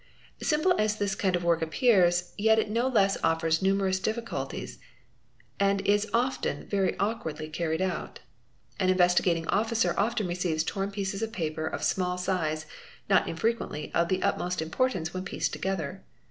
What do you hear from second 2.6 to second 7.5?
no less offers numerous' difficulties and is often very awkwardly